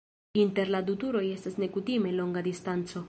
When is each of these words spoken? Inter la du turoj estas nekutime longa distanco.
Inter 0.43 0.63
la 0.75 0.81
du 0.87 0.95
turoj 1.03 1.23
estas 1.35 1.59
nekutime 1.65 2.15
longa 2.21 2.47
distanco. 2.49 2.99